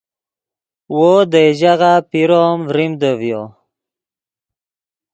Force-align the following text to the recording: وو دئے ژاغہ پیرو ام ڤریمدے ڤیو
وو 0.95 1.11
دئے 1.31 1.47
ژاغہ 1.59 1.93
پیرو 2.09 2.39
ام 2.47 2.59
ڤریمدے 2.71 3.11
ڤیو 3.19 3.43